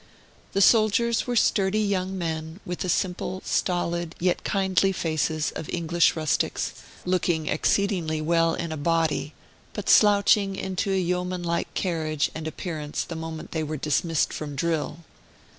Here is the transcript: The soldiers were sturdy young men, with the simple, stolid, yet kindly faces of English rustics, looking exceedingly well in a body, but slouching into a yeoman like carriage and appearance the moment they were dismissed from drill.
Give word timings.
The 0.53 0.63
soldiers 0.63 1.27
were 1.27 1.35
sturdy 1.35 1.77
young 1.81 2.17
men, 2.17 2.59
with 2.65 2.79
the 2.79 2.89
simple, 2.89 3.43
stolid, 3.45 4.15
yet 4.19 4.43
kindly 4.43 4.91
faces 4.91 5.51
of 5.51 5.69
English 5.69 6.15
rustics, 6.15 6.73
looking 7.05 7.45
exceedingly 7.45 8.19
well 8.19 8.55
in 8.55 8.71
a 8.71 8.77
body, 8.77 9.35
but 9.73 9.89
slouching 9.91 10.55
into 10.55 10.91
a 10.91 10.97
yeoman 10.97 11.43
like 11.43 11.71
carriage 11.75 12.31
and 12.33 12.47
appearance 12.47 13.03
the 13.03 13.15
moment 13.15 13.51
they 13.51 13.61
were 13.61 13.77
dismissed 13.77 14.33
from 14.33 14.55
drill. 14.55 15.01